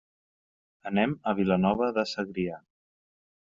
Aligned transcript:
Anem 0.91 1.13
a 1.31 1.35
Vilanova 1.41 1.93
de 2.01 2.09
Segrià. 2.15 2.61